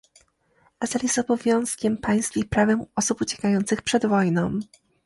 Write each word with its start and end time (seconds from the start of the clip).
azyl 0.79 1.01
jest 1.03 1.19
obowiązkiem 1.19 1.97
państw 1.97 2.37
i 2.37 2.45
prawem 2.45 2.85
osób 2.95 3.21
uciekających 3.21 3.81
przed 3.81 4.05
wojną 4.05 4.59